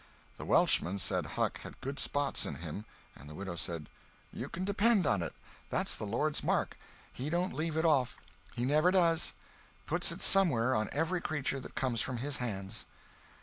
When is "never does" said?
8.65-9.33